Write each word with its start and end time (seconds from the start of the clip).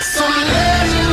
Some 0.00 0.34
legends 0.48 1.03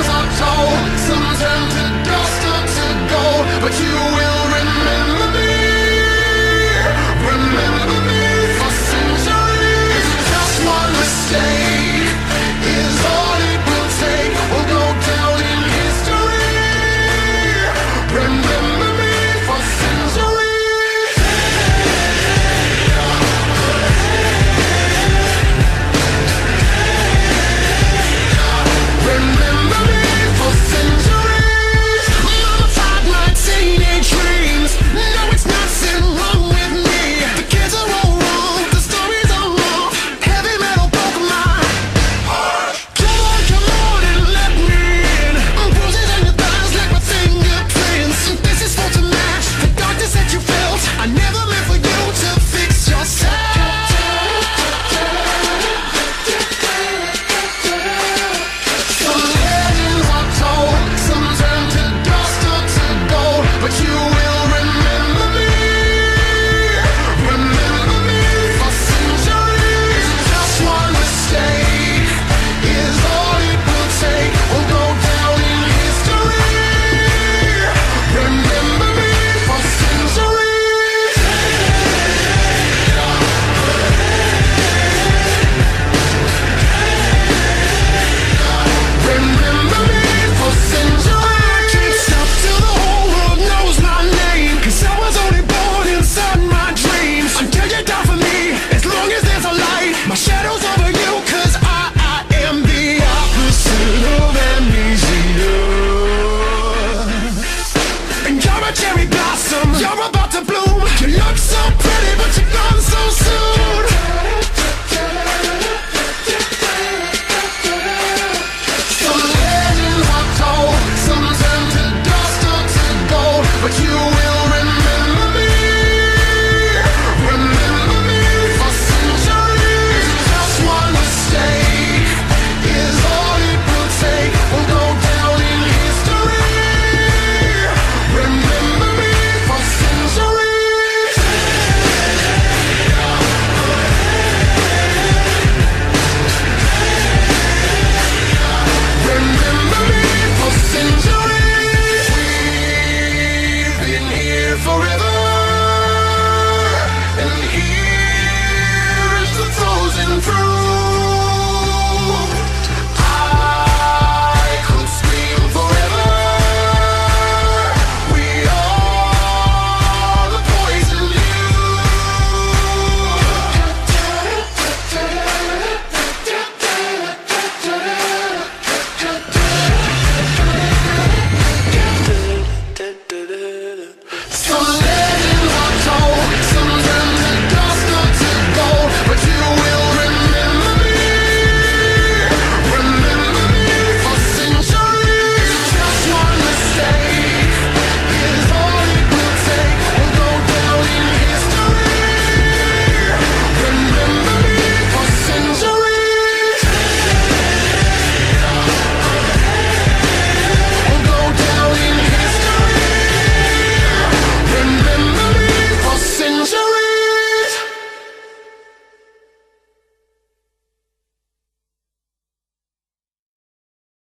cherry 108.74 109.08
blossom. 109.08 109.74
You're 109.80 110.10
about 110.10 110.32
to 110.32 110.42
bloom. 110.46 110.82
You 111.00 111.18
look 111.18 111.38
so 111.38 111.60
pretty. 111.80 111.91